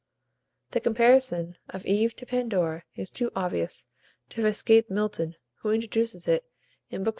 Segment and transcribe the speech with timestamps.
[0.71, 3.85] The comparison of Eve to Pandora is too obvious
[4.29, 6.43] to have escaped Milton, who introduces it
[6.89, 7.09] in Book IV.